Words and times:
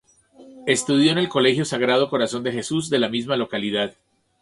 Estudió 0.65 1.11
en 1.11 1.19
el 1.19 1.29
Colegio 1.29 1.63
Sagrado 1.63 2.09
Corazón 2.09 2.41
de 2.41 2.51
Jesús, 2.51 2.89
de 2.89 2.97
la 2.97 3.07
misma 3.07 3.35
localidad. 3.35 3.93